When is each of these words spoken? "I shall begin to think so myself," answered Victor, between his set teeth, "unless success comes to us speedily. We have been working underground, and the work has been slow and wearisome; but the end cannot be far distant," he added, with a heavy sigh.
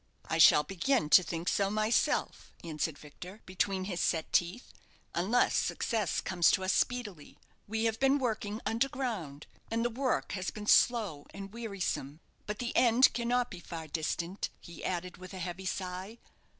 "I 0.25 0.39
shall 0.39 0.63
begin 0.63 1.11
to 1.11 1.21
think 1.21 1.47
so 1.47 1.69
myself," 1.69 2.51
answered 2.63 2.97
Victor, 2.97 3.41
between 3.45 3.83
his 3.83 3.99
set 4.01 4.33
teeth, 4.33 4.73
"unless 5.13 5.55
success 5.55 6.21
comes 6.21 6.49
to 6.49 6.63
us 6.63 6.73
speedily. 6.73 7.37
We 7.67 7.83
have 7.83 7.99
been 7.99 8.17
working 8.17 8.61
underground, 8.65 9.45
and 9.69 9.85
the 9.85 9.91
work 9.91 10.31
has 10.31 10.49
been 10.49 10.65
slow 10.65 11.27
and 11.35 11.53
wearisome; 11.53 12.19
but 12.47 12.57
the 12.57 12.75
end 12.75 13.13
cannot 13.13 13.51
be 13.51 13.59
far 13.59 13.85
distant," 13.85 14.49
he 14.59 14.83
added, 14.83 15.17
with 15.17 15.35
a 15.35 15.37
heavy 15.37 15.67
sigh. 15.67 16.17